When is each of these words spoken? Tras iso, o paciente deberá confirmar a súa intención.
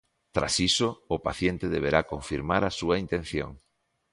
Tras 0.35 0.55
iso, 0.69 0.87
o 1.15 1.17
paciente 1.27 1.65
deberá 1.75 2.01
confirmar 2.13 2.61
a 2.65 2.75
súa 2.79 2.95
intención. 3.03 3.51